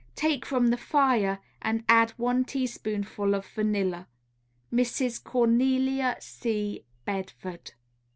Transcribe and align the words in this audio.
Take 0.15 0.47
from 0.47 0.69
the 0.71 0.77
fire 0.77 1.37
and 1.61 1.83
add 1.87 2.09
one 2.17 2.43
teaspoonful 2.43 3.35
of 3.35 3.45
vanilla. 3.45 4.07
_Mrs. 4.73 5.23
Cornelia 5.23 6.17
C. 6.19 6.85
Bedford. 7.05 7.73